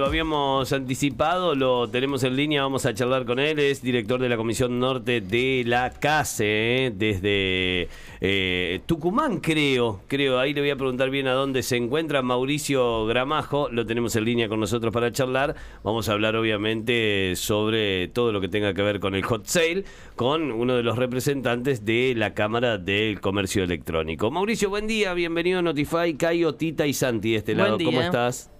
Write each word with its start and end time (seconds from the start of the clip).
Lo 0.00 0.06
habíamos 0.06 0.72
anticipado, 0.72 1.54
lo 1.54 1.86
tenemos 1.86 2.24
en 2.24 2.34
línea, 2.34 2.62
vamos 2.62 2.86
a 2.86 2.94
charlar 2.94 3.26
con 3.26 3.38
él, 3.38 3.58
es 3.58 3.82
director 3.82 4.18
de 4.18 4.30
la 4.30 4.38
Comisión 4.38 4.80
Norte 4.80 5.20
de 5.20 5.62
la 5.66 5.90
CASE, 5.90 6.86
¿eh? 6.86 6.90
desde 6.90 7.86
eh, 8.22 8.80
Tucumán 8.86 9.40
creo, 9.40 10.00
creo, 10.08 10.38
ahí 10.38 10.54
le 10.54 10.62
voy 10.62 10.70
a 10.70 10.76
preguntar 10.76 11.10
bien 11.10 11.26
a 11.26 11.34
dónde 11.34 11.62
se 11.62 11.76
encuentra 11.76 12.22
Mauricio 12.22 13.04
Gramajo, 13.04 13.68
lo 13.70 13.84
tenemos 13.84 14.16
en 14.16 14.24
línea 14.24 14.48
con 14.48 14.58
nosotros 14.58 14.90
para 14.90 15.12
charlar, 15.12 15.54
vamos 15.84 16.08
a 16.08 16.12
hablar 16.12 16.34
obviamente 16.34 17.34
sobre 17.36 18.08
todo 18.08 18.32
lo 18.32 18.40
que 18.40 18.48
tenga 18.48 18.72
que 18.72 18.80
ver 18.80 19.00
con 19.00 19.14
el 19.14 19.22
hot 19.22 19.44
sale, 19.44 19.84
con 20.16 20.50
uno 20.50 20.76
de 20.76 20.82
los 20.82 20.96
representantes 20.96 21.84
de 21.84 22.14
la 22.16 22.32
Cámara 22.32 22.78
del 22.78 23.20
Comercio 23.20 23.64
Electrónico. 23.64 24.30
Mauricio, 24.30 24.70
buen 24.70 24.86
día, 24.86 25.12
bienvenido 25.12 25.58
a 25.58 25.62
Notify, 25.62 26.14
Cayo, 26.14 26.54
Tita 26.54 26.86
y 26.86 26.94
Santi 26.94 27.32
de 27.32 27.36
este 27.36 27.54
lado, 27.54 27.76
¿cómo 27.84 28.00
estás? 28.00 28.50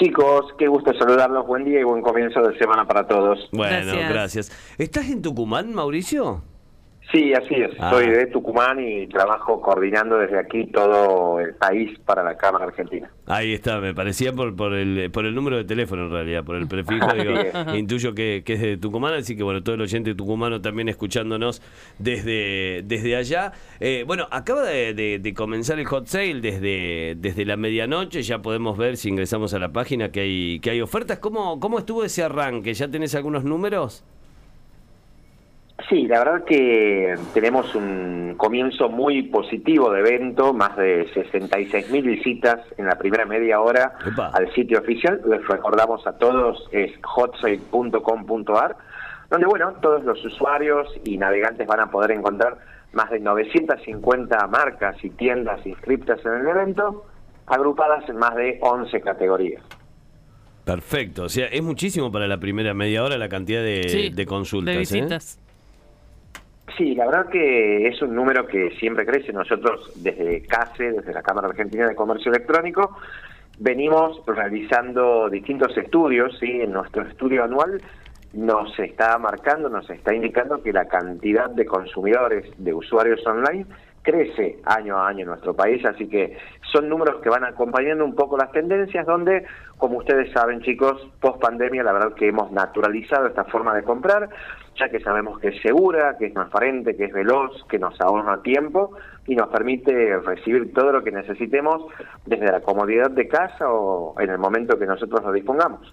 Chicos, 0.00 0.46
qué 0.58 0.66
gusto 0.66 0.94
saludarlos. 0.98 1.46
Buen 1.46 1.62
día 1.62 1.80
y 1.80 1.84
buen 1.84 2.00
comienzo 2.00 2.40
de 2.40 2.56
semana 2.56 2.86
para 2.86 3.06
todos. 3.06 3.50
Bueno, 3.52 3.92
gracias. 4.08 4.50
¿Estás 4.78 5.10
en 5.10 5.20
Tucumán, 5.20 5.74
Mauricio? 5.74 6.42
Sí, 7.12 7.32
así 7.34 7.54
es. 7.54 7.70
Ah. 7.80 7.90
Soy 7.90 8.06
de 8.08 8.26
Tucumán 8.26 8.78
y 8.80 9.06
trabajo 9.08 9.60
coordinando 9.60 10.16
desde 10.18 10.38
aquí 10.38 10.66
todo 10.66 11.40
el 11.40 11.54
país 11.54 11.98
para 12.06 12.22
la 12.22 12.36
Cámara 12.36 12.66
Argentina. 12.66 13.10
Ahí 13.26 13.52
está, 13.52 13.80
me 13.80 13.94
parecía 13.94 14.32
por, 14.32 14.54
por, 14.54 14.74
el, 14.74 15.10
por 15.10 15.26
el 15.26 15.34
número 15.34 15.56
de 15.56 15.64
teléfono 15.64 16.04
en 16.06 16.10
realidad, 16.12 16.44
por 16.44 16.54
el 16.56 16.68
prefijo, 16.68 17.12
digo, 17.14 17.32
intuyo 17.76 18.14
que, 18.14 18.42
que 18.44 18.52
es 18.52 18.60
de 18.60 18.76
Tucumán, 18.76 19.14
así 19.14 19.36
que 19.36 19.42
bueno, 19.42 19.62
todo 19.62 19.74
el 19.74 19.80
oyente 19.80 20.14
tucumano 20.14 20.60
también 20.60 20.88
escuchándonos 20.88 21.62
desde, 21.98 22.82
desde 22.84 23.16
allá. 23.16 23.52
Eh, 23.80 24.04
bueno, 24.06 24.26
acaba 24.30 24.62
de, 24.64 24.94
de- 24.94 25.18
de 25.18 25.34
comenzar 25.34 25.78
el 25.78 25.86
hot 25.86 26.06
sale 26.06 26.40
desde, 26.40 27.14
desde 27.18 27.44
la 27.44 27.56
medianoche, 27.56 28.22
ya 28.22 28.38
podemos 28.40 28.78
ver 28.78 28.96
si 28.96 29.08
ingresamos 29.08 29.52
a 29.54 29.58
la 29.58 29.70
página 29.72 30.10
que 30.12 30.20
hay, 30.20 30.60
que 30.60 30.70
hay 30.70 30.80
ofertas. 30.80 31.18
¿Cómo, 31.18 31.58
¿Cómo 31.60 31.78
estuvo 31.78 32.04
ese 32.04 32.22
arranque? 32.22 32.72
¿Ya 32.74 32.88
tenés 32.88 33.14
algunos 33.14 33.44
números? 33.44 34.04
Sí, 35.88 36.06
la 36.06 36.18
verdad 36.18 36.44
que 36.44 37.14
tenemos 37.32 37.74
un 37.74 38.34
comienzo 38.36 38.88
muy 38.88 39.22
positivo 39.22 39.90
de 39.90 40.00
evento, 40.00 40.52
más 40.52 40.76
de 40.76 41.08
66 41.14 41.90
mil 41.90 42.02
visitas 42.06 42.60
en 42.76 42.86
la 42.86 42.96
primera 42.96 43.24
media 43.24 43.60
hora 43.60 43.94
Epa. 44.06 44.28
al 44.28 44.52
sitio 44.52 44.78
oficial. 44.80 45.20
Les 45.26 45.46
recordamos 45.48 46.06
a 46.06 46.18
todos, 46.18 46.68
es 46.72 46.92
hotsale.com.ar, 47.02 48.76
donde 49.30 49.46
bueno, 49.46 49.72
todos 49.80 50.04
los 50.04 50.24
usuarios 50.24 50.88
y 51.04 51.16
navegantes 51.16 51.66
van 51.66 51.80
a 51.80 51.90
poder 51.90 52.12
encontrar 52.12 52.58
más 52.92 53.10
de 53.10 53.20
950 53.20 54.46
marcas 54.48 54.96
y 55.04 55.10
tiendas 55.10 55.64
inscritas 55.64 56.18
en 56.24 56.32
el 56.32 56.48
evento, 56.48 57.06
agrupadas 57.46 58.08
en 58.08 58.16
más 58.16 58.34
de 58.36 58.58
11 58.60 59.00
categorías. 59.00 59.62
Perfecto, 60.64 61.24
o 61.24 61.28
sea, 61.28 61.46
es 61.46 61.62
muchísimo 61.62 62.12
para 62.12 62.28
la 62.28 62.38
primera 62.38 62.74
media 62.74 63.02
hora 63.02 63.16
la 63.18 63.28
cantidad 63.28 63.62
de, 63.62 63.88
Sí, 63.88 64.10
de 64.10 64.26
consultas. 64.26 64.90
de 64.90 64.98
¿eh? 64.98 65.08
Sí, 66.80 66.94
la 66.94 67.04
verdad 67.04 67.26
que 67.28 67.88
es 67.88 68.00
un 68.00 68.14
número 68.14 68.46
que 68.46 68.70
siempre 68.78 69.04
crece. 69.04 69.34
Nosotros 69.34 69.92
desde 70.02 70.40
CASE, 70.46 70.92
desde 70.92 71.12
la 71.12 71.20
Cámara 71.20 71.48
Argentina 71.48 71.86
de 71.86 71.94
Comercio 71.94 72.32
Electrónico, 72.32 72.96
venimos 73.58 74.22
realizando 74.26 75.28
distintos 75.28 75.76
estudios, 75.76 76.38
¿sí? 76.38 76.62
En 76.62 76.72
nuestro 76.72 77.02
estudio 77.02 77.44
anual 77.44 77.82
nos 78.32 78.78
está 78.78 79.18
marcando, 79.18 79.68
nos 79.68 79.90
está 79.90 80.14
indicando 80.14 80.62
que 80.62 80.72
la 80.72 80.86
cantidad 80.86 81.50
de 81.50 81.66
consumidores, 81.66 82.46
de 82.56 82.72
usuarios 82.72 83.26
online, 83.26 83.66
crece 84.00 84.56
año 84.64 84.96
a 84.96 85.08
año 85.08 85.20
en 85.20 85.28
nuestro 85.28 85.52
país, 85.52 85.84
así 85.84 86.08
que 86.08 86.38
son 86.72 86.88
números 86.88 87.20
que 87.20 87.28
van 87.28 87.44
acompañando 87.44 88.06
un 88.06 88.14
poco 88.14 88.38
las 88.38 88.50
tendencias, 88.52 89.04
donde, 89.04 89.44
como 89.76 89.98
ustedes 89.98 90.32
saben 90.32 90.62
chicos, 90.62 91.06
post 91.20 91.42
pandemia 91.42 91.82
la 91.82 91.92
verdad 91.92 92.14
que 92.14 92.28
hemos 92.28 92.50
naturalizado 92.52 93.26
esta 93.26 93.44
forma 93.44 93.74
de 93.74 93.82
comprar, 93.82 94.30
ya 94.76 94.88
que 94.88 95.00
sabemos 95.00 95.38
que 95.40 95.48
es 95.48 95.62
segura, 95.62 96.16
que 96.18 96.26
es 96.26 96.34
transparente, 96.34 96.96
que 96.96 97.04
es 97.04 97.12
veloz, 97.12 97.64
que 97.68 97.78
nos 97.78 98.00
ahorra 98.00 98.42
tiempo 98.42 98.92
y 99.26 99.36
nos 99.36 99.48
permite 99.48 100.18
recibir 100.18 100.72
todo 100.72 100.92
lo 100.92 101.04
que 101.04 101.10
necesitemos 101.12 101.86
desde 102.26 102.46
la 102.46 102.60
comodidad 102.60 103.10
de 103.10 103.28
casa 103.28 103.70
o 103.70 104.18
en 104.20 104.30
el 104.30 104.38
momento 104.38 104.78
que 104.78 104.86
nosotros 104.86 105.22
lo 105.22 105.32
dispongamos. 105.32 105.92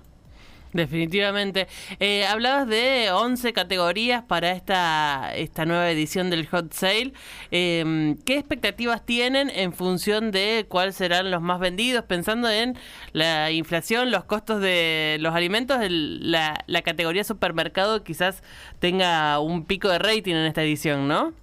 Definitivamente. 0.74 1.68
Eh, 2.00 2.26
hablabas 2.26 2.68
de 2.68 3.10
11 3.12 3.54
categorías 3.54 4.24
para 4.24 4.52
esta, 4.52 5.32
esta 5.36 5.66
nueva 5.66 5.90
edición 5.90 6.30
del 6.30 6.46
Hot 6.48 6.74
Sale. 6.74 7.14
Eh, 7.52 8.16
¿Qué 8.26 8.38
expectativas 8.38 9.06
tienen 9.06 9.50
en 9.50 9.74
función 9.74 10.32
de 10.32 10.66
cuáles 10.70 10.96
serán 10.96 11.32
los 11.32 11.42
más 11.42 11.60
vendidos? 11.60 12.04
Pensando 12.06 12.50
en 12.50 12.78
la 13.14 13.50
inflación, 13.52 14.12
los 14.12 14.26
costos 14.26 14.62
de 14.62 15.18
los 15.20 15.34
alimentos, 15.34 15.82
el- 15.82 16.32
la, 16.32 16.64
la 16.68 16.82
categoría 16.82 17.24
supermercado 17.24 18.04
quizás 18.04 18.44
tenga 18.80 19.40
un 19.40 19.66
pico 19.66 19.90
de 19.90 20.00
rating 20.00 20.36
en 20.36 20.46
esta 20.46 20.64
edición, 20.64 21.08
¿no? 21.08 21.34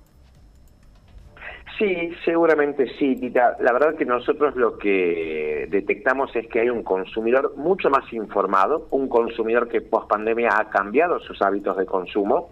Sí, 1.78 2.12
seguramente 2.24 2.86
sí, 2.98 3.16
Tita. 3.16 3.56
La 3.60 3.72
verdad 3.72 3.96
que 3.96 4.04
nosotros 4.04 4.54
lo 4.54 4.78
que 4.78 5.66
detectamos 5.70 6.34
es 6.36 6.46
que 6.46 6.60
hay 6.60 6.70
un 6.70 6.84
consumidor 6.84 7.54
mucho 7.56 7.90
más 7.90 8.12
informado, 8.12 8.86
un 8.90 9.08
consumidor 9.08 9.68
que 9.68 9.80
post 9.80 10.08
pandemia 10.08 10.50
ha 10.56 10.70
cambiado 10.70 11.18
sus 11.20 11.42
hábitos 11.42 11.76
de 11.76 11.86
consumo. 11.86 12.50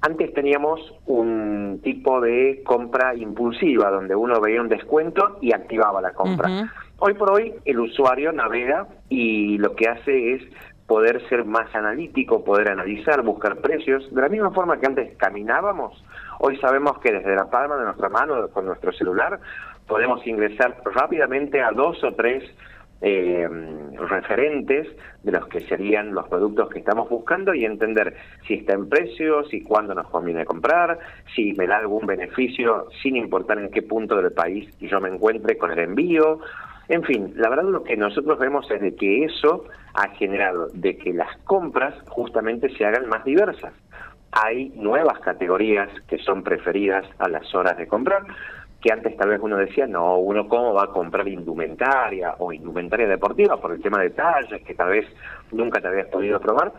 Antes 0.00 0.32
teníamos 0.32 0.80
un 1.06 1.80
tipo 1.82 2.20
de 2.20 2.62
compra 2.64 3.14
impulsiva, 3.14 3.90
donde 3.90 4.14
uno 4.14 4.40
veía 4.40 4.60
un 4.60 4.68
descuento 4.68 5.38
y 5.40 5.52
activaba 5.52 6.00
la 6.00 6.12
compra. 6.12 6.70
Hoy 6.98 7.14
por 7.14 7.32
hoy 7.32 7.54
el 7.64 7.80
usuario 7.80 8.32
navega 8.32 8.86
y 9.08 9.58
lo 9.58 9.74
que 9.74 9.88
hace 9.88 10.34
es 10.34 10.42
poder 10.86 11.26
ser 11.28 11.44
más 11.44 11.74
analítico, 11.74 12.44
poder 12.44 12.70
analizar, 12.70 13.22
buscar 13.22 13.56
precios. 13.56 14.12
De 14.14 14.20
la 14.20 14.28
misma 14.28 14.50
forma 14.50 14.78
que 14.78 14.86
antes 14.86 15.16
caminábamos, 15.16 16.04
hoy 16.40 16.56
sabemos 16.58 16.98
que 16.98 17.12
desde 17.12 17.34
la 17.34 17.50
palma 17.50 17.76
de 17.76 17.84
nuestra 17.84 18.08
mano, 18.08 18.48
con 18.48 18.66
nuestro 18.66 18.92
celular, 18.92 19.40
podemos 19.86 20.26
ingresar 20.26 20.82
rápidamente 20.84 21.62
a 21.62 21.70
dos 21.70 22.02
o 22.04 22.12
tres 22.14 22.44
eh, 23.00 23.46
referentes 24.08 24.86
de 25.22 25.32
los 25.32 25.46
que 25.48 25.60
serían 25.62 26.14
los 26.14 26.28
productos 26.28 26.70
que 26.70 26.78
estamos 26.78 27.08
buscando 27.08 27.54
y 27.54 27.64
entender 27.64 28.16
si 28.46 28.54
está 28.54 28.74
en 28.74 28.88
precio, 28.88 29.44
si 29.44 29.62
cuándo 29.62 29.94
nos 29.94 30.08
conviene 30.08 30.44
comprar, 30.44 30.98
si 31.34 31.52
me 31.54 31.66
da 31.66 31.78
algún 31.78 32.06
beneficio 32.06 32.88
sin 33.02 33.16
importar 33.16 33.58
en 33.58 33.70
qué 33.70 33.82
punto 33.82 34.16
del 34.16 34.32
país 34.32 34.70
yo 34.80 35.00
me 35.00 35.10
encuentre 35.10 35.58
con 35.58 35.72
el 35.72 35.80
envío. 35.80 36.40
En 36.88 37.02
fin, 37.02 37.32
la 37.36 37.48
verdad 37.48 37.64
lo 37.64 37.82
que 37.82 37.96
nosotros 37.96 38.38
vemos 38.38 38.70
es 38.70 38.80
de 38.80 38.94
que 38.94 39.24
eso 39.24 39.64
ha 39.94 40.08
generado 40.10 40.68
de 40.74 40.96
que 40.98 41.12
las 41.12 41.36
compras 41.44 41.94
justamente 42.08 42.68
se 42.76 42.84
hagan 42.84 43.08
más 43.08 43.24
diversas. 43.24 43.72
Hay 44.32 44.70
nuevas 44.74 45.18
categorías 45.20 45.88
que 46.08 46.18
son 46.18 46.42
preferidas 46.42 47.06
a 47.18 47.28
las 47.28 47.54
horas 47.54 47.78
de 47.78 47.86
comprar, 47.86 48.24
que 48.82 48.92
antes 48.92 49.16
tal 49.16 49.30
vez 49.30 49.40
uno 49.40 49.56
decía, 49.56 49.86
no, 49.86 50.18
uno 50.18 50.46
cómo 50.46 50.74
va 50.74 50.84
a 50.84 50.88
comprar 50.88 51.26
indumentaria 51.26 52.34
o 52.38 52.52
indumentaria 52.52 53.08
deportiva 53.08 53.56
por 53.58 53.72
el 53.72 53.80
tema 53.80 54.00
de 54.00 54.10
tallas 54.10 54.60
que 54.66 54.74
tal 54.74 54.90
vez 54.90 55.06
nunca 55.52 55.80
te 55.80 55.88
habías 55.88 56.08
podido 56.08 56.38
probar. 56.38 56.72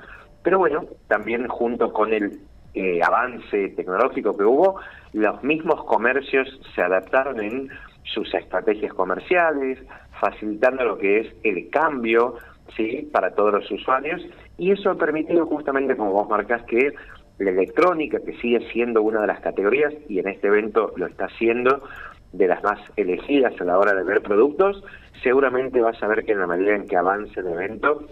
Pero 0.44 0.60
bueno, 0.60 0.86
también 1.08 1.48
junto 1.48 1.92
con 1.92 2.14
el 2.14 2.40
eh, 2.76 3.00
avance 3.02 3.70
tecnológico 3.70 4.38
que 4.38 4.44
hubo, 4.44 4.80
los 5.14 5.42
mismos 5.44 5.84
comercios 5.86 6.48
se 6.76 6.84
adaptaron 6.84 7.40
en 7.40 7.70
sus 8.06 8.34
estrategias 8.34 8.94
comerciales, 8.94 9.80
facilitando 10.20 10.84
lo 10.84 10.98
que 10.98 11.20
es 11.20 11.36
el 11.44 11.70
cambio 11.70 12.36
sí 12.76 13.08
para 13.12 13.32
todos 13.32 13.54
los 13.54 13.72
usuarios. 13.72 14.22
Y 14.58 14.72
eso 14.72 14.92
ha 14.92 14.96
permitido 14.96 15.46
justamente 15.46 15.96
como 15.96 16.12
vos 16.14 16.30
marcas 16.30 16.64
que 16.64 16.94
la 17.38 17.52
electrónica 17.52 18.20
que 18.20 18.38
sigue 18.38 18.68
siendo 18.72 19.02
una 19.02 19.22
de 19.22 19.28
las 19.28 19.42
categorías 19.42 19.94
y 20.08 20.20
en 20.20 20.28
este 20.28 20.48
evento 20.48 20.94
lo 20.96 21.06
está 21.06 21.28
siendo 21.38 21.84
de 22.32 22.48
las 22.48 22.64
más 22.64 22.80
elegidas 22.96 23.60
a 23.60 23.64
la 23.66 23.78
hora 23.78 23.94
de 23.94 24.04
ver 24.04 24.22
productos 24.22 24.84
seguramente 25.22 25.82
vas 25.82 26.02
a 26.02 26.08
ver 26.08 26.26
que 26.26 26.34
en 26.34 26.40
la 26.40 26.48
medida 26.48 26.76
en 26.76 26.88
que 26.88 26.98
avance 26.98 27.40
el 27.40 27.48
evento 27.48 28.08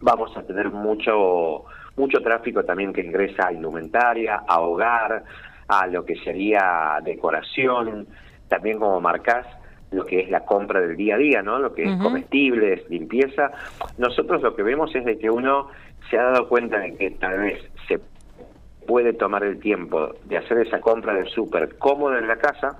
vamos 0.00 0.34
a 0.36 0.42
tener 0.42 0.70
mucho 0.70 1.64
mucho 1.96 2.20
tráfico 2.20 2.64
también 2.64 2.92
que 2.92 3.02
ingresa 3.02 3.48
a 3.48 3.52
indumentaria, 3.52 4.42
a 4.46 4.60
hogar, 4.60 5.24
a 5.68 5.86
lo 5.86 6.04
que 6.04 6.16
sería 6.16 6.98
decoración, 7.04 8.06
también 8.50 8.78
como 8.78 9.00
marcas 9.00 9.46
lo 9.92 10.04
que 10.04 10.20
es 10.20 10.30
la 10.30 10.44
compra 10.44 10.80
del 10.80 10.96
día 10.96 11.14
a 11.14 11.18
día, 11.18 11.42
¿no? 11.42 11.58
Lo 11.58 11.72
que 11.72 11.84
es 11.84 11.96
comestibles, 11.96 12.88
limpieza. 12.90 13.50
Nosotros 13.98 14.42
lo 14.42 14.54
que 14.54 14.62
vemos 14.62 14.94
es 14.94 15.04
de 15.04 15.18
que 15.18 15.30
uno 15.30 15.68
se 16.10 16.18
ha 16.18 16.24
dado 16.24 16.48
cuenta 16.48 16.78
de 16.78 16.94
que 16.96 17.10
tal 17.12 17.38
vez 17.38 17.58
se 17.88 18.00
puede 18.86 19.12
tomar 19.12 19.42
el 19.42 19.58
tiempo 19.58 20.14
de 20.24 20.36
hacer 20.36 20.58
esa 20.58 20.80
compra 20.80 21.14
del 21.14 21.28
súper 21.28 21.76
cómodo 21.78 22.18
en 22.18 22.28
la 22.28 22.36
casa 22.36 22.78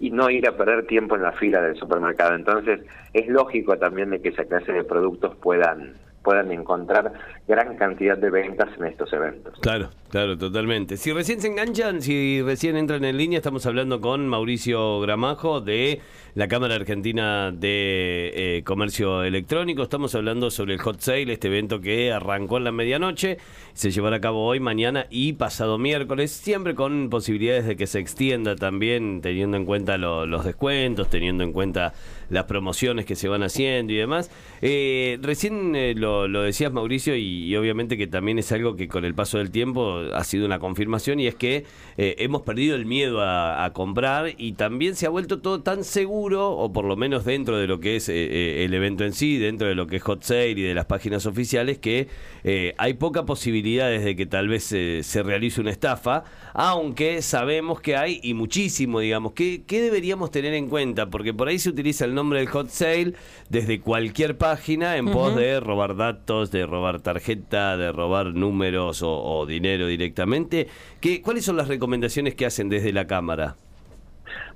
y 0.00 0.10
no 0.10 0.30
ir 0.30 0.48
a 0.48 0.56
perder 0.56 0.86
tiempo 0.86 1.16
en 1.16 1.22
la 1.22 1.32
fila 1.32 1.62
del 1.62 1.76
supermercado. 1.76 2.34
Entonces, 2.34 2.80
es 3.12 3.26
lógico 3.28 3.78
también 3.78 4.10
de 4.10 4.20
que 4.20 4.30
esa 4.30 4.44
clase 4.44 4.72
de 4.72 4.84
productos 4.84 5.36
puedan 5.36 5.94
puedan 6.22 6.50
encontrar 6.52 7.12
gran 7.48 7.76
cantidad 7.76 8.16
de 8.16 8.30
ventas 8.30 8.68
en 8.78 8.86
estos 8.86 9.12
eventos. 9.12 9.58
Claro, 9.60 9.90
claro, 10.10 10.36
totalmente. 10.36 10.96
Si 10.96 11.12
recién 11.12 11.40
se 11.40 11.48
enganchan, 11.48 12.02
si 12.02 12.42
recién 12.42 12.76
entran 12.76 13.04
en 13.04 13.16
línea, 13.16 13.38
estamos 13.38 13.66
hablando 13.66 14.00
con 14.00 14.28
Mauricio 14.28 15.00
Gramajo 15.00 15.60
de 15.60 16.00
la 16.34 16.46
Cámara 16.48 16.76
Argentina 16.76 17.50
de 17.50 18.58
eh, 18.58 18.62
Comercio 18.64 19.24
Electrónico. 19.24 19.82
Estamos 19.82 20.14
hablando 20.14 20.50
sobre 20.50 20.74
el 20.74 20.80
Hot 20.80 21.00
Sale, 21.00 21.32
este 21.32 21.48
evento 21.48 21.80
que 21.80 22.12
arrancó 22.12 22.58
en 22.58 22.64
la 22.64 22.72
medianoche, 22.72 23.38
se 23.72 23.90
llevará 23.90 24.16
a 24.16 24.20
cabo 24.20 24.46
hoy, 24.46 24.60
mañana 24.60 25.06
y 25.10 25.32
pasado 25.32 25.78
miércoles, 25.78 26.30
siempre 26.30 26.74
con 26.74 27.10
posibilidades 27.10 27.66
de 27.66 27.76
que 27.76 27.86
se 27.86 27.98
extienda 27.98 28.56
también, 28.56 29.20
teniendo 29.22 29.56
en 29.56 29.64
cuenta 29.64 29.98
los 29.98 30.44
descuentos, 30.44 31.08
teniendo 31.08 31.44
en 31.44 31.52
cuenta 31.52 31.94
las 32.30 32.44
promociones 32.44 33.04
que 33.04 33.16
se 33.16 33.28
van 33.28 33.42
haciendo 33.42 33.92
y 33.92 33.96
demás. 33.96 34.30
Eh, 34.62 35.18
recién 35.22 35.76
eh, 35.76 35.94
lo, 35.94 36.28
decías, 36.42 36.72
Mauricio, 36.72 37.16
y, 37.16 37.54
obviamente 37.56 37.98
que 37.98 38.06
también 38.06 38.38
es 38.38 38.50
algo 38.52 38.76
que 38.76 38.88
con 38.88 39.04
el 39.04 39.14
paso 39.14 39.38
del 39.38 39.50
tiempo 39.50 39.98
ha 40.14 40.24
sido 40.24 40.46
una 40.46 40.58
confirmación, 40.58 41.20
y 41.20 41.26
es 41.26 41.34
que 41.34 41.64
hemos 41.96 42.42
perdido 42.42 42.76
el 42.76 42.86
miedo 42.86 43.20
a 43.22 43.70
comprar 43.74 44.34
y 44.38 44.52
también 44.52 44.96
se 44.96 45.06
ha 45.06 45.10
vuelto 45.10 45.40
todo 45.40 45.62
tan 45.62 45.84
seguro 45.84 46.52
o 46.52 46.72
por 46.72 46.84
lo 46.84 46.96
menos 46.96 47.24
dentro 47.24 47.58
de 47.58 47.66
lo 47.66 47.80
que 47.80 47.96
es 47.96 48.08
eh, 48.08 48.14
eh, 48.14 48.64
el 48.64 48.74
evento 48.74 49.04
en 49.04 49.12
sí, 49.12 49.38
dentro 49.38 49.68
de 49.68 49.74
lo 49.74 49.86
que 49.86 49.96
es 49.96 50.02
Hot 50.02 50.22
Sale 50.22 50.50
y 50.50 50.62
de 50.62 50.74
las 50.74 50.86
páginas 50.86 51.26
oficiales, 51.26 51.78
que 51.78 52.08
eh, 52.44 52.74
hay 52.78 52.94
poca 52.94 53.24
posibilidades 53.24 54.04
de 54.04 54.16
que 54.16 54.26
tal 54.26 54.48
vez 54.48 54.64
se 54.64 55.22
realice 55.22 55.60
una 55.60 55.70
estafa, 55.70 56.24
aunque 56.54 57.22
sabemos 57.22 57.80
que 57.80 57.96
hay 57.96 58.20
y 58.22 58.34
muchísimo, 58.34 59.00
digamos. 59.00 59.32
¿Qué, 59.32 59.62
¿Qué 59.66 59.82
deberíamos 59.82 60.30
tener 60.30 60.54
en 60.54 60.68
cuenta? 60.68 61.10
Porque 61.10 61.34
por 61.34 61.48
ahí 61.48 61.58
se 61.58 61.70
utiliza 61.70 62.04
el 62.04 62.14
nombre 62.14 62.19
del 62.28 62.48
Hot 62.48 62.68
Sale 62.68 63.14
desde 63.48 63.80
cualquier 63.80 64.36
página 64.36 64.96
en 64.96 65.10
pos 65.10 65.34
de 65.34 65.58
robar 65.60 65.96
datos, 65.96 66.50
de 66.50 66.66
robar 66.66 67.00
tarjeta, 67.00 67.76
de 67.76 67.92
robar 67.92 68.34
números 68.34 69.02
o, 69.02 69.10
o 69.10 69.46
dinero 69.46 69.86
directamente. 69.86 70.68
¿Qué, 71.00 71.22
¿Cuáles 71.22 71.44
son 71.44 71.56
las 71.56 71.68
recomendaciones 71.68 72.34
que 72.34 72.46
hacen 72.46 72.68
desde 72.68 72.92
la 72.92 73.06
Cámara? 73.06 73.56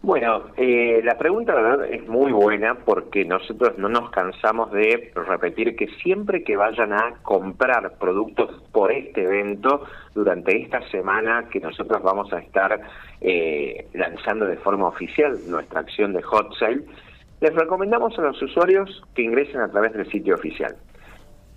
Bueno, 0.04 0.50
eh, 0.58 1.00
la 1.02 1.16
pregunta 1.16 1.54
verdad 1.54 1.86
es 1.86 2.06
muy 2.06 2.30
buena 2.30 2.74
porque 2.74 3.24
nosotros 3.24 3.78
no 3.78 3.88
nos 3.88 4.10
cansamos 4.10 4.70
de 4.70 5.10
repetir 5.14 5.76
que 5.76 5.88
siempre 6.02 6.44
que 6.44 6.56
vayan 6.56 6.92
a 6.92 7.14
comprar 7.22 7.94
productos 7.98 8.50
por 8.70 8.92
este 8.92 9.22
evento, 9.22 9.86
durante 10.14 10.60
esta 10.60 10.86
semana 10.90 11.48
que 11.50 11.58
nosotros 11.58 12.02
vamos 12.02 12.30
a 12.34 12.38
estar 12.40 12.78
eh, 13.22 13.86
lanzando 13.94 14.44
de 14.44 14.58
forma 14.58 14.88
oficial 14.88 15.38
nuestra 15.48 15.80
acción 15.80 16.12
de 16.12 16.20
hot 16.20 16.54
sale, 16.58 16.82
les 17.44 17.54
recomendamos 17.54 18.18
a 18.18 18.22
los 18.22 18.40
usuarios 18.40 19.02
que 19.14 19.20
ingresen 19.20 19.60
a 19.60 19.68
través 19.68 19.92
del 19.92 20.10
sitio 20.10 20.34
oficial. 20.34 20.76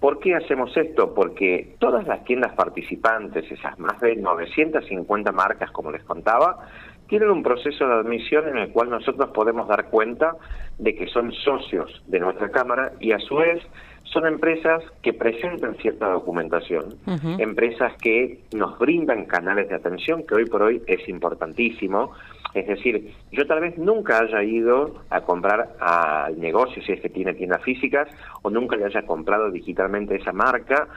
¿Por 0.01 0.19
qué 0.19 0.35
hacemos 0.35 0.75
esto? 0.75 1.13
Porque 1.13 1.75
todas 1.79 2.05
las 2.05 2.25
tiendas 2.25 2.53
participantes, 2.55 3.49
esas 3.49 3.79
más 3.79 3.97
de 4.01 4.17
950 4.17 5.31
marcas 5.31 5.71
como 5.71 5.89
les 5.89 6.03
contaba, 6.03 6.67
tienen 7.07 7.29
un 7.29 7.41
proceso 7.41 7.87
de 7.87 7.93
admisión 7.93 8.49
en 8.49 8.57
el 8.57 8.71
cual 8.73 8.89
nosotros 8.89 9.29
podemos 9.29 9.65
dar 9.69 9.89
cuenta 9.89 10.35
de 10.77 10.93
que 10.93 11.07
son 11.07 11.31
socios 11.31 12.03
de 12.07 12.19
nuestra 12.19 12.51
Cámara 12.51 12.91
y 12.99 13.13
a 13.13 13.19
su 13.19 13.35
vez 13.37 13.63
son 14.03 14.27
empresas 14.27 14.83
que 15.01 15.13
presentan 15.13 15.75
cierta 15.75 16.09
documentación, 16.09 16.95
empresas 17.39 17.93
que 18.01 18.41
nos 18.53 18.77
brindan 18.77 19.25
canales 19.25 19.69
de 19.69 19.75
atención, 19.75 20.25
que 20.27 20.35
hoy 20.35 20.45
por 20.45 20.63
hoy 20.63 20.81
es 20.85 21.07
importantísimo. 21.07 22.11
Es 22.57 22.65
decir, 22.65 23.13
yo 23.31 23.45
tal 23.45 23.59
vez 23.59 23.77
nunca 23.77 24.17
haya 24.17 24.41
ido 24.41 25.03
a 25.11 25.21
comprar 25.21 25.75
al 25.79 26.39
negocio, 26.39 26.81
si 26.81 26.91
es 26.91 27.01
que 27.01 27.09
tiene 27.09 27.35
tiendas 27.35 27.61
físicas, 27.61 28.09
o 28.41 28.49
nunca 28.49 28.75
le 28.75 28.85
haya 28.85 29.03
comprado 29.03 29.51
digitalmente 29.51 30.15
esa 30.15 30.31
marca, 30.31 30.87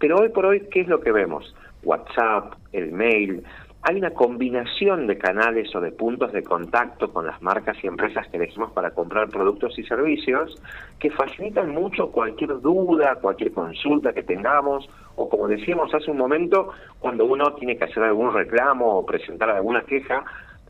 pero 0.00 0.18
hoy 0.18 0.30
por 0.30 0.46
hoy, 0.46 0.66
¿qué 0.72 0.80
es 0.80 0.88
lo 0.88 1.00
que 1.00 1.12
vemos? 1.12 1.54
WhatsApp, 1.84 2.54
el 2.72 2.90
mail, 2.90 3.44
hay 3.82 3.96
una 3.96 4.10
combinación 4.10 5.06
de 5.06 5.16
canales 5.16 5.72
o 5.76 5.80
de 5.80 5.92
puntos 5.92 6.32
de 6.32 6.42
contacto 6.42 7.12
con 7.12 7.26
las 7.26 7.40
marcas 7.42 7.76
y 7.84 7.86
empresas 7.86 8.26
que 8.28 8.38
elegimos 8.38 8.72
para 8.72 8.90
comprar 8.90 9.28
productos 9.28 9.78
y 9.78 9.84
servicios 9.84 10.60
que 10.98 11.10
facilitan 11.10 11.70
mucho 11.70 12.10
cualquier 12.10 12.60
duda, 12.60 13.16
cualquier 13.20 13.52
consulta 13.52 14.12
que 14.12 14.22
tengamos 14.22 14.88
o 15.16 15.28
como 15.28 15.46
decíamos 15.46 15.94
hace 15.94 16.10
un 16.10 16.16
momento, 16.16 16.70
cuando 16.98 17.24
uno 17.24 17.52
tiene 17.54 17.76
que 17.76 17.84
hacer 17.84 18.02
algún 18.02 18.32
reclamo 18.32 18.98
o 18.98 19.06
presentar 19.06 19.50
alguna 19.50 19.82
queja, 19.82 20.24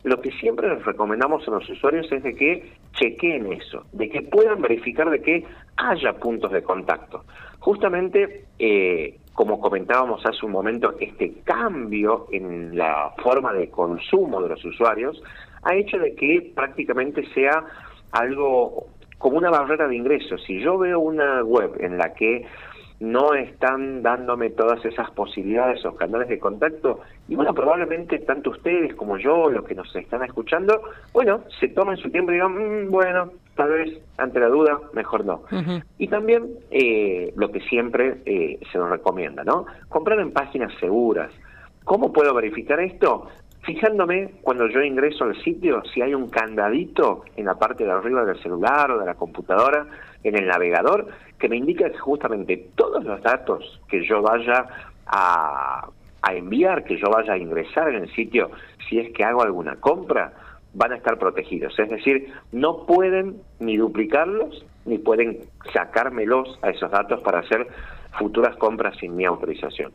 lo 0.05 0.21
que 0.21 0.31
siempre 0.33 0.69
les 0.69 0.85
recomendamos 0.85 1.47
a 1.49 1.51
los 1.51 1.69
usuarios 1.69 2.11
es 2.12 2.23
de 2.23 2.35
que 2.35 2.73
chequeen 2.93 3.53
eso, 3.53 3.85
de 3.93 4.09
que 4.09 4.23
puedan 4.23 4.62
verificar 4.62 5.11
de 5.11 5.21
que 5.21 5.45
haya 5.77 6.12
puntos 6.15 6.53
de 6.53 6.62
contacto. 6.62 7.25
Justamente 7.59 8.45
eh, 8.59 9.19
como 9.35 9.61
comentábamos 9.61 10.25
hace 10.25 10.47
un 10.47 10.53
momento, 10.53 10.95
este 11.01 11.41
cambio 11.43 12.29
en 12.31 12.77
la 12.79 13.12
forma 13.23 13.53
de 13.53 13.69
consumo 13.69 14.41
de 14.41 14.51
los 14.51 14.65
usuarios 14.65 15.21
ha 15.65 15.75
hecho 15.75 15.99
de 15.99 16.15
que 16.15 16.53
prácticamente 16.55 17.27
sea 17.35 17.65
algo 18.12 18.87
como 19.19 19.39
una 19.39 19.50
barrera 19.50 19.89
de 19.89 19.97
ingresos. 19.97 20.43
Si 20.47 20.61
yo 20.61 20.79
veo 20.79 21.00
una 21.00 21.43
web 21.43 21.77
en 21.81 21.99
la 21.99 22.15
que 22.15 22.47
no 23.00 23.35
están 23.35 24.02
dándome 24.02 24.50
todas 24.50 24.85
esas 24.85 25.11
posibilidades 25.11 25.85
o 25.85 25.94
canales 25.94 26.29
de 26.29 26.38
contacto, 26.38 27.00
y 27.29 27.35
bueno, 27.35 27.52
probablemente 27.52 28.19
tanto 28.20 28.50
ustedes 28.50 28.94
como 28.94 29.19
yo, 29.19 29.50
los 29.50 29.64
que 29.64 29.75
nos 29.75 29.94
están 29.96 30.23
escuchando, 30.25 30.81
bueno, 31.12 31.43
se 31.61 31.69
tomen 31.69 31.96
su 31.96 32.11
tiempo 32.11 32.31
y 32.31 32.35
digan, 32.35 32.87
mm, 32.87 32.91
bueno, 32.91 33.31
tal 33.56 33.70
vez 33.70 33.99
ante 34.17 34.41
la 34.41 34.49
duda, 34.49 34.81
mejor 34.93 35.25
no. 35.25 35.43
Y 35.99 36.08
también 36.08 36.49
eh, 36.70 37.32
lo 37.37 37.50
que 37.50 37.61
siempre 37.61 38.23
eh, 38.25 38.58
se 38.70 38.79
nos 38.79 38.91
recomienda, 38.91 39.44
¿no? 39.44 39.67
Comprar 39.88 40.20
en 40.20 40.32
páginas 40.32 40.73
seguras. 40.81 41.31
¿Cómo 41.85 42.12
puedo 42.12 42.32
verificar 42.35 42.81
esto? 42.81 43.29
Fijándome 43.64 44.31
cuando 44.43 44.69
yo 44.69 44.82
ingreso 44.82 45.25
al 45.25 45.43
sitio 45.43 45.82
si 45.93 46.02
hay 46.02 46.14
un 46.14 46.28
candadito 46.28 47.25
en 47.37 47.46
la 47.46 47.55
parte 47.55 47.84
de 47.84 47.93
arriba 47.93 48.25
del 48.25 48.40
celular 48.43 48.90
o 48.90 48.99
de 48.99 49.06
la 49.06 49.14
computadora, 49.14 49.87
en 50.22 50.37
el 50.37 50.46
navegador, 50.46 51.06
que 51.38 51.49
me 51.49 51.56
indica 51.56 51.90
que 51.90 51.99
justamente 51.99 52.69
todos 52.75 53.05
los 53.05 53.22
datos 53.22 53.81
que 53.88 54.05
yo 54.06 54.20
vaya 54.22 54.66
a, 55.06 55.88
a 56.22 56.34
enviar, 56.34 56.84
que 56.84 56.99
yo 56.99 57.08
vaya 57.11 57.34
a 57.34 57.38
ingresar 57.38 57.88
en 57.88 58.02
el 58.02 58.14
sitio, 58.14 58.50
si 58.88 58.99
es 58.99 59.12
que 59.12 59.25
hago 59.25 59.43
alguna 59.43 59.76
compra, 59.76 60.32
van 60.75 60.93
a 60.93 60.96
estar 60.96 61.19
protegidos. 61.19 61.78
Es 61.78 61.88
decir, 61.88 62.32
no 62.52 62.84
pueden 62.84 63.37
ni 63.61 63.76
duplicarlos, 63.76 64.64
ni 64.84 64.99
pueden 64.99 65.38
sacármelos 65.72 66.58
a 66.62 66.70
esos 66.70 66.90
datos 66.90 67.20
para 67.20 67.40
hacer 67.40 67.66
futuras 68.19 68.56
compras 68.56 68.96
sin 68.99 69.16
mi 69.16 69.25
autorización. 69.25 69.93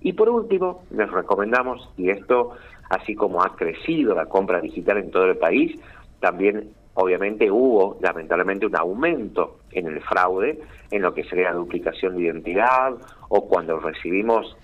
Y 0.00 0.14
por 0.14 0.28
último, 0.28 0.82
les 0.90 1.10
recomendamos, 1.10 1.88
y 1.96 2.10
esto 2.10 2.54
así 2.92 3.14
como 3.14 3.42
ha 3.42 3.56
crecido 3.56 4.14
la 4.14 4.26
compra 4.26 4.60
digital 4.60 4.98
en 4.98 5.10
todo 5.10 5.24
el 5.24 5.38
país, 5.38 5.80
también 6.20 6.70
obviamente 6.94 7.50
hubo 7.50 7.96
lamentablemente 8.02 8.66
un 8.66 8.76
aumento 8.76 9.60
en 9.70 9.86
el 9.86 10.02
fraude, 10.02 10.60
en 10.90 11.00
lo 11.00 11.14
que 11.14 11.24
sería 11.24 11.52
duplicación 11.52 12.16
de 12.16 12.24
identidad 12.24 12.92
o 13.30 13.48
cuando 13.48 13.80
recibimos 13.80 14.56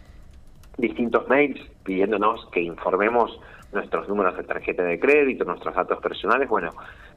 distintos 0.76 1.26
mails 1.28 1.58
pidiéndonos 1.84 2.46
que 2.52 2.60
informemos 2.60 3.40
nuestros 3.72 4.06
números 4.08 4.36
de 4.36 4.44
tarjeta 4.44 4.82
de 4.82 5.00
crédito, 5.00 5.44
nuestros 5.44 5.74
datos 5.74 5.98
personales, 6.00 6.48
bueno, 6.50 6.70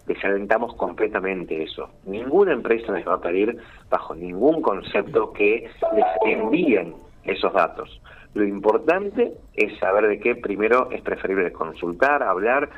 desalentamos 0.07 0.75
completamente 0.75 1.61
eso. 1.61 1.89
Ninguna 2.05 2.53
empresa 2.53 2.93
les 2.93 3.05
va 3.05 3.15
a 3.15 3.21
pedir 3.21 3.57
bajo 3.89 4.15
ningún 4.15 4.61
concepto 4.61 5.33
que 5.33 5.69
les 5.93 6.05
envíen 6.25 6.95
esos 7.25 7.51
datos. 7.53 8.01
Lo 8.33 8.45
importante 8.45 9.33
es 9.53 9.77
saber 9.79 10.07
de 10.07 10.19
qué 10.19 10.35
primero 10.35 10.89
es 10.91 11.01
preferible 11.01 11.51
consultar, 11.51 12.23
hablar, 12.23 12.69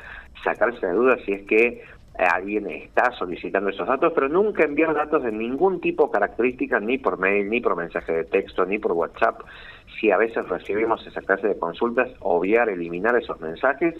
sacarse 0.42 0.86
de 0.86 0.92
dudas 0.92 1.20
si 1.24 1.32
es 1.32 1.46
que 1.46 1.82
alguien 2.16 2.70
está 2.70 3.12
solicitando 3.12 3.70
esos 3.70 3.88
datos, 3.88 4.12
pero 4.14 4.28
nunca 4.28 4.64
enviar 4.64 4.94
datos 4.94 5.22
de 5.22 5.32
ningún 5.32 5.80
tipo 5.80 6.10
características, 6.10 6.82
ni 6.82 6.98
por 6.98 7.18
mail, 7.18 7.48
ni 7.48 7.60
por 7.60 7.76
mensaje 7.76 8.12
de 8.12 8.24
texto, 8.24 8.64
ni 8.64 8.78
por 8.78 8.92
WhatsApp. 8.92 9.40
Si 10.00 10.10
a 10.10 10.16
veces 10.16 10.48
recibimos 10.48 11.04
esa 11.06 11.20
clase 11.22 11.48
de 11.48 11.58
consultas, 11.58 12.10
obviar, 12.20 12.68
eliminar 12.68 13.16
esos 13.16 13.40
mensajes, 13.40 13.94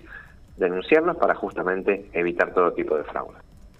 denunciarlos 0.56 1.16
para 1.16 1.34
justamente 1.34 2.06
evitar 2.12 2.54
todo 2.54 2.73
tipo 2.73 2.96
de 2.96 3.04
fraude. 3.04 3.34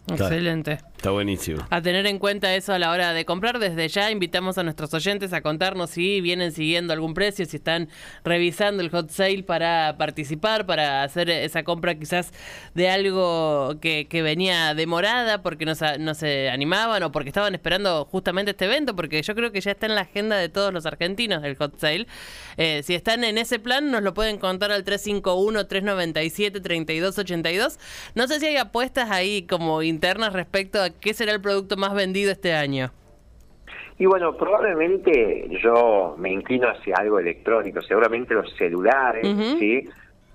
Excelente. 0.09 0.79
Está 1.05 1.13
buenísimo. 1.13 1.61
A 1.69 1.83
tener 1.83 2.07
en 2.07 2.19
cuenta 2.19 2.55
eso 2.55 2.73
a 2.73 2.79
la 2.79 2.91
hora 2.91 3.13
de 3.13 3.27
comprar. 3.27 3.59
Desde 3.59 3.89
ya 3.89 4.11
invitamos 4.11 4.57
a 4.57 4.63
nuestros 4.63 4.95
oyentes 4.95 5.35
a 5.35 5.43
contarnos 5.43 5.91
si 5.91 6.23
vienen 6.23 6.51
siguiendo 6.51 6.95
algún 6.95 7.13
precio, 7.13 7.45
si 7.45 7.59
están 7.59 7.91
revisando 8.25 8.83
el 8.83 8.89
hot 8.89 9.11
sale 9.11 9.43
para 9.43 9.99
participar, 9.99 10.65
para 10.65 11.03
hacer 11.03 11.29
esa 11.29 11.63
compra 11.63 11.95
quizás 11.95 12.31
de 12.73 12.89
algo 12.89 13.75
que, 13.83 14.09
venía 14.23 14.73
demorada 14.73 15.43
porque 15.43 15.67
no, 15.67 15.75
se 15.75 16.49
animaban 16.49 17.03
o 17.03 17.13
porque 17.13 17.29
estaban 17.29 17.55
esperando 17.55 18.07
justamente 18.07 18.53
este 18.53 18.65
evento, 18.65 18.97
porque 18.97 19.21
yo 19.21 19.35
creo 19.35 19.53
que 19.53 19.61
ya 19.61 19.73
está 19.73 19.85
en 19.85 19.97
la 19.97 20.01
agenda 20.01 20.39
de 20.39 20.49
todos 20.49 20.73
los 20.73 20.87
argentinos 20.87 21.45
el 21.45 21.57
hot 21.57 21.79
sale. 21.79 22.07
Eh, 22.57 22.83
si 22.83 22.95
están 22.95 23.25
en 23.25 23.37
ese 23.37 23.59
plan, 23.59 23.91
nos 23.91 24.03
lo 24.03 24.15
pueden 24.15 24.39
contar 24.39 24.73
al 24.73 24.87
351-397-3282. 24.87 27.79
No 28.15 28.27
sé 28.27 28.41
si 28.41 28.47
hay 28.47 28.57
apuestas 28.57 29.11
ahí 29.11 29.43
como 29.43 29.83
internas 29.83 30.33
respecto 30.33 30.81
a 30.81 30.94
qué 31.01 31.15
será 31.15 31.33
el 31.33 31.41
producto 31.41 31.77
más 31.77 31.95
vendido 31.95 32.31
este 32.31 32.55
año? 32.55 32.91
Y 33.99 34.07
bueno, 34.07 34.37
probablemente 34.37 35.49
yo 35.63 36.17
me 36.19 36.31
inclino 36.33 36.69
hacia 36.69 36.97
algo 36.97 37.21
electrónico, 37.21 37.81
seguramente 37.83 38.35
los 38.35 38.53
celulares, 38.57 39.25
¿sí? 39.59 39.89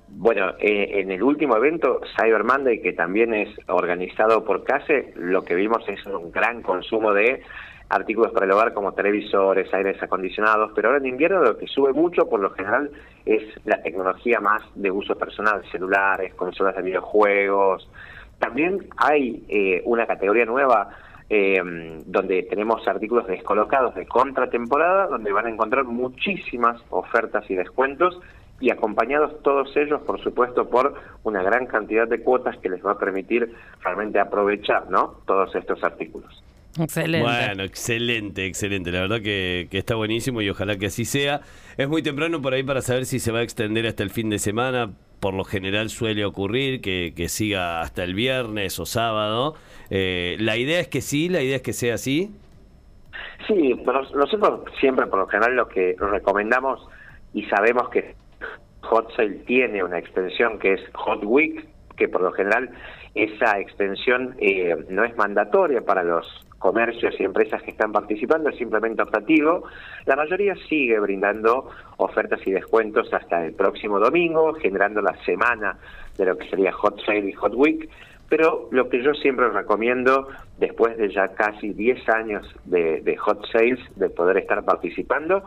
Bueno, 0.08 0.54
eh, 0.60 1.01
en 1.01 1.12
el 1.12 1.22
último 1.22 1.58
evento, 1.58 2.01
Cyber 2.18 2.44
Monday, 2.44 2.82
que 2.82 2.94
también 2.94 3.34
es 3.34 3.50
organizado 3.68 4.44
por 4.44 4.63
CASE, 4.63 5.13
lo 5.16 5.44
que 5.44 5.56
vimos 5.56 5.84
es 5.88 6.04
un 6.06 6.32
gran 6.32 6.62
consumo 6.62 7.13
de 7.13 7.44
artículos 7.89 8.32
para 8.32 8.46
el 8.46 8.51
hogar 8.51 8.74
como 8.74 8.94
televisores, 8.94 9.74
aires 9.74 10.01
acondicionados, 10.01 10.72
pero 10.75 10.89
ahora 10.89 11.00
en 11.00 11.08
invierno 11.08 11.42
lo 11.42 11.58
que 11.58 11.68
sube 11.68 11.92
mucho 11.92 12.30
por 12.30 12.39
lo 12.39 12.51
general 12.51 12.92
es 13.25 13.44
la 13.66 13.82
tecnología 13.82 14.39
más 14.39 14.62
de 14.75 14.92
uso 14.92 15.16
personal, 15.16 15.63
celulares, 15.72 16.34
consolas 16.36 16.75
de 16.75 16.84
videojuegos. 16.84 17.89
También 18.39 18.88
hay 18.98 19.43
eh, 19.50 19.81
una 19.86 20.08
categoría 20.08 20.46
nueva 20.46 20.89
eh, 21.29 21.62
donde 22.05 22.43
tenemos 22.43 22.88
artículos 22.88 23.27
descolocados 23.27 23.93
de 23.96 24.05
contratemporada, 24.08 25.08
donde 25.08 25.31
van 25.31 25.46
a 25.46 25.50
encontrar 25.50 25.86
muchísimas 25.86 26.81
ofertas 26.89 27.50
y 27.50 27.55
descuentos 27.55 28.19
y 28.62 28.72
acompañados 28.72 29.41
todos 29.43 29.75
ellos, 29.77 30.01
por 30.01 30.22
supuesto, 30.22 30.69
por 30.69 30.93
una 31.24 31.41
gran 31.43 31.65
cantidad 31.65 32.08
de 32.08 32.22
cuotas 32.22 32.58
que 32.58 32.69
les 32.69 32.86
va 32.86 32.93
a 32.93 32.98
permitir 32.98 33.53
realmente 33.81 34.19
aprovechar 34.19 34.89
¿no? 34.89 35.19
todos 35.25 35.53
estos 35.55 35.84
artículos. 35.84 36.43
Excelente. 36.77 37.27
Bueno, 37.27 37.63
excelente, 37.63 38.46
excelente. 38.46 38.91
La 38.91 39.01
verdad 39.01 39.22
que, 39.22 39.67
está 39.72 39.96
buenísimo 39.96 40.41
y 40.41 40.50
ojalá 40.50 40.77
que 40.77 40.88
así 40.88 41.05
sea. 41.05 41.41
Es 41.77 41.88
muy 41.88 42.01
temprano 42.01 42.41
por 42.41 42.53
ahí 42.53 42.63
para 42.63 42.81
saber 42.81 43.05
si 43.05 43.19
se 43.19 43.31
va 43.31 43.39
a 43.39 43.43
extender 43.43 43.86
hasta 43.88 44.03
el 44.03 44.10
fin 44.10 44.29
de 44.29 44.39
semana. 44.39 44.91
Por 45.20 45.34
lo 45.34 45.44
general 45.44 45.90
suele 45.90 46.26
ocurrir 46.26 46.82
que, 46.82 47.26
siga 47.28 47.82
hasta 47.82 48.04
el 48.04 48.14
viernes 48.14 48.80
o 48.80 48.86
sábado. 48.86 49.56
Eh, 49.90 50.38
la 50.40 50.58
idea 50.58 50.80
es 50.80 50.88
que 50.88 51.02
sí, 51.02 51.30
la 51.30 51.42
idea 51.42 51.58
es 51.58 51.62
que 51.62 51.74
sea 51.74 51.96
así. 51.96 52.32
Sí, 53.48 53.74
nosotros 54.14 54.62
siempre 54.80 55.08
por 55.08 55.20
lo 55.20 55.28
general 55.28 55.56
lo 55.56 55.68
que 55.68 55.96
recomendamos 56.00 56.88
y 57.34 57.44
sabemos 57.46 57.90
que 57.90 58.16
Hot 58.82 59.16
Sale 59.16 59.36
tiene 59.46 59.84
una 59.84 60.00
extensión 60.00 60.60
que 60.60 60.74
es 60.74 60.82
Hot 60.94 61.24
Week, 61.24 61.68
que 61.98 62.08
por 62.08 62.22
lo 62.22 62.32
general 62.32 62.70
esa 63.16 63.60
extensión 63.60 64.36
eh, 64.40 64.76
no 64.90 65.04
es 65.04 65.16
mandatoria 65.18 65.82
para 65.82 66.04
los 66.04 66.26
comercios 66.60 67.16
y 67.20 67.24
empresas 67.24 67.63
que 67.63 67.72
están 67.72 67.92
participando, 67.92 68.50
es 68.50 68.58
simplemente 68.58 69.01
optativo. 69.01 69.63
La 70.06 70.16
mayoría 70.16 70.56
sigue 70.68 71.00
brindando 71.00 71.70
ofertas 71.98 72.46
y 72.46 72.51
descuentos 72.51 73.12
hasta 73.13 73.46
el 73.46 73.54
próximo 73.54 74.00
domingo, 74.00 74.54
generando 74.54 75.01
la 75.01 75.16
semana 75.24 75.78
de 76.18 76.25
lo 76.25 76.38
que 76.38 76.50
sería 76.50 76.72
Hot 76.74 77.04
Sale 77.06 77.30
y 77.30 77.34
Hot 77.34 77.54
Week. 77.56 77.89
Pero 78.30 78.68
lo 78.72 78.89
que 78.89 79.01
yo 79.01 79.13
siempre 79.16 79.50
recomiendo, 79.50 80.28
después 80.60 80.96
de 80.98 81.10
ya 81.10 81.30
casi 81.30 81.74
10 81.74 82.10
años 82.10 82.56
de, 82.66 83.01
de 83.01 83.18
Hot 83.18 83.48
Sales, 83.51 83.80
de 83.96 84.10
poder 84.10 84.38
estar 84.38 84.63
participando, 84.63 85.44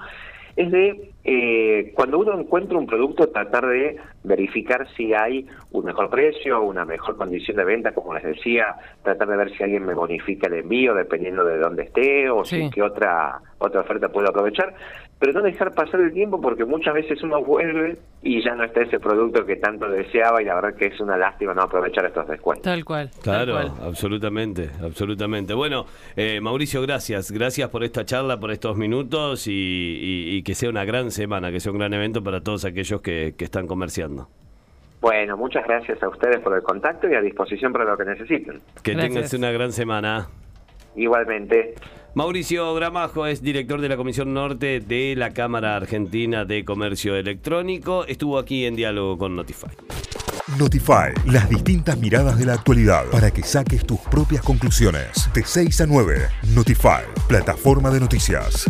es 0.56 0.70
de 0.70 1.10
eh, 1.24 1.92
cuando 1.94 2.18
uno 2.18 2.38
encuentra 2.38 2.76
un 2.76 2.86
producto 2.86 3.28
tratar 3.28 3.66
de 3.66 3.96
verificar 4.24 4.86
si 4.96 5.14
hay 5.14 5.46
un 5.70 5.84
mejor 5.84 6.10
precio, 6.10 6.60
una 6.62 6.84
mejor 6.84 7.16
condición 7.16 7.56
de 7.56 7.64
venta, 7.64 7.92
como 7.92 8.14
les 8.14 8.24
decía, 8.24 8.74
tratar 9.02 9.28
de 9.28 9.36
ver 9.36 9.56
si 9.56 9.62
alguien 9.62 9.86
me 9.86 9.94
bonifica 9.94 10.48
el 10.48 10.54
envío 10.54 10.94
dependiendo 10.94 11.44
de 11.44 11.58
dónde 11.58 11.84
esté 11.84 12.28
o 12.28 12.44
si 12.44 12.70
qué 12.70 12.82
otra 12.82 13.40
otra 13.58 13.80
oferta 13.82 14.08
puedo 14.08 14.28
aprovechar, 14.28 14.74
pero 15.22 15.34
no 15.34 15.42
dejar 15.42 15.72
pasar 15.72 16.00
el 16.00 16.12
tiempo 16.12 16.40
porque 16.40 16.64
muchas 16.64 16.94
veces 16.94 17.22
uno 17.22 17.44
vuelve 17.44 17.96
y 18.22 18.42
ya 18.42 18.56
no 18.56 18.64
está 18.64 18.82
ese 18.82 18.98
producto 18.98 19.46
que 19.46 19.54
tanto 19.54 19.88
deseaba 19.88 20.42
y 20.42 20.46
la 20.46 20.56
verdad 20.56 20.74
que 20.74 20.86
es 20.86 20.98
una 20.98 21.16
lástima 21.16 21.54
no 21.54 21.62
aprovechar 21.62 22.04
estos 22.06 22.26
descuentos. 22.26 22.64
Tal 22.64 22.84
cual. 22.84 23.08
Claro, 23.22 23.56
absolutamente, 23.56 24.70
absolutamente. 24.82 25.54
Bueno, 25.54 25.86
eh, 26.16 26.40
Mauricio, 26.40 26.82
gracias, 26.82 27.30
gracias 27.30 27.68
por 27.70 27.84
esta 27.84 28.04
charla, 28.04 28.40
por 28.40 28.50
estos 28.50 28.76
minutos 28.76 29.44
y, 29.46 30.42
que 30.42 30.56
sea 30.56 30.70
una 30.70 30.84
gran 30.84 31.12
semana, 31.12 31.52
que 31.52 31.60
sea 31.60 31.70
un 31.70 31.78
gran 31.78 31.94
evento 31.94 32.24
para 32.24 32.40
todos 32.40 32.64
aquellos 32.64 33.00
que, 33.00 33.32
están 33.38 33.68
comerciando. 33.68 34.26
Bueno, 35.00 35.36
muchas 35.36 35.64
gracias 35.68 36.02
a 36.02 36.08
ustedes 36.08 36.40
por 36.40 36.56
el 36.56 36.64
contacto 36.64 37.08
y 37.08 37.14
a 37.14 37.20
disposición 37.20 37.72
para 37.72 37.84
lo 37.84 37.96
que 37.96 38.06
necesiten. 38.06 38.60
Que 38.82 38.96
tengas 38.96 39.32
una 39.34 39.52
gran 39.52 39.70
semana. 39.70 40.26
Igualmente. 40.96 41.74
Mauricio 42.14 42.74
Gramajo 42.74 43.26
es 43.26 43.40
director 43.42 43.80
de 43.80 43.88
la 43.88 43.96
Comisión 43.96 44.34
Norte 44.34 44.80
de 44.80 45.14
la 45.16 45.30
Cámara 45.30 45.76
Argentina 45.76 46.44
de 46.44 46.62
Comercio 46.62 47.16
Electrónico. 47.16 48.04
Estuvo 48.04 48.38
aquí 48.38 48.66
en 48.66 48.76
diálogo 48.76 49.16
con 49.16 49.34
Notify. 49.34 49.70
Notify, 50.58 51.14
las 51.24 51.48
distintas 51.48 51.96
miradas 51.96 52.38
de 52.38 52.44
la 52.44 52.52
actualidad 52.52 53.06
para 53.10 53.30
que 53.30 53.42
saques 53.42 53.86
tus 53.86 53.98
propias 54.00 54.42
conclusiones. 54.42 55.30
De 55.32 55.42
6 55.42 55.80
a 55.80 55.86
9, 55.86 56.28
Notify, 56.54 57.04
plataforma 57.28 57.90
de 57.90 58.00
noticias. 58.00 58.68